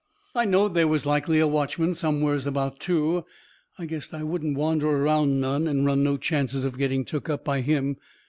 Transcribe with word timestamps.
I 0.33 0.45
knowed 0.45 0.73
they 0.73 0.83
was 0.83 1.05
likely 1.05 1.39
a 1.39 1.45
watchman 1.47 1.93
somewheres 1.93 2.47
about, 2.47 2.79
too. 2.79 3.23
I 3.77 3.85
guessed 3.85 4.15
I 4.15 4.23
wouldn't 4.23 4.57
wander 4.57 4.89
around 4.89 5.39
none 5.39 5.67
and 5.67 5.85
run 5.85 6.03
no 6.03 6.17
chances 6.17 6.65
of 6.65 6.79
getting 6.79 7.05
took 7.05 7.29
up 7.29 7.45
by 7.45 7.61
him. 7.61 7.97